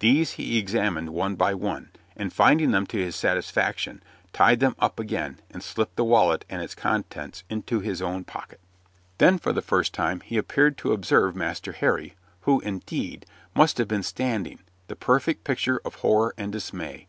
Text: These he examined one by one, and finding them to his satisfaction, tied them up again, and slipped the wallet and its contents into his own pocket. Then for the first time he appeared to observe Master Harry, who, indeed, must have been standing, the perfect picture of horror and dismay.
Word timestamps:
These 0.00 0.32
he 0.32 0.58
examined 0.58 1.08
one 1.14 1.34
by 1.34 1.54
one, 1.54 1.92
and 2.14 2.30
finding 2.30 2.72
them 2.72 2.84
to 2.88 2.98
his 2.98 3.16
satisfaction, 3.16 4.02
tied 4.34 4.60
them 4.60 4.76
up 4.78 5.00
again, 5.00 5.40
and 5.50 5.62
slipped 5.62 5.96
the 5.96 6.04
wallet 6.04 6.44
and 6.50 6.60
its 6.60 6.74
contents 6.74 7.42
into 7.48 7.80
his 7.80 8.02
own 8.02 8.24
pocket. 8.24 8.60
Then 9.16 9.38
for 9.38 9.50
the 9.54 9.62
first 9.62 9.94
time 9.94 10.20
he 10.20 10.36
appeared 10.36 10.76
to 10.76 10.92
observe 10.92 11.34
Master 11.34 11.72
Harry, 11.72 12.16
who, 12.42 12.60
indeed, 12.60 13.24
must 13.54 13.78
have 13.78 13.88
been 13.88 14.02
standing, 14.02 14.58
the 14.88 14.94
perfect 14.94 15.42
picture 15.42 15.80
of 15.86 15.94
horror 15.94 16.34
and 16.36 16.52
dismay. 16.52 17.06